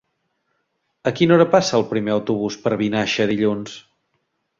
[1.11, 3.77] A quina hora passa el primer autobús per Vinaixa dilluns?